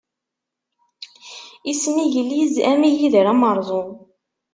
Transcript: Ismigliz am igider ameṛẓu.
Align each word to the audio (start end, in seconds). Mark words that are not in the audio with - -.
Ismigliz 1.71 2.53
am 2.69 2.81
igider 2.89 3.25
ameṛẓu. 3.33 3.83